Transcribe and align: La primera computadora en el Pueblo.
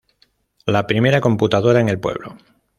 La 0.65 0.87
primera 0.87 1.21
computadora 1.21 1.79
en 1.79 1.87
el 1.87 1.99
Pueblo. 1.99 2.35